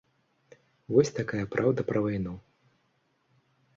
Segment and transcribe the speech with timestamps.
[0.95, 2.33] Вось такая праўда пра вайну.